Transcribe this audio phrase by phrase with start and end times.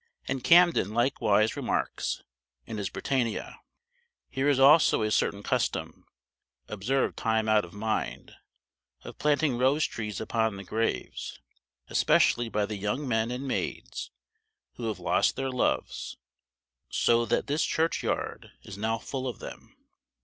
[0.27, 2.23] And Camden likewise remarks,
[2.65, 3.59] in his Britannia:
[4.31, 6.07] "Here is also a certain custom,
[6.67, 8.33] observed time out of mind,
[9.03, 11.39] of planting rose trees upon the graves,
[11.87, 14.09] especially by the young men and maids
[14.73, 16.17] who have lost their loves;
[16.89, 19.75] so that this churchyard is now full of them."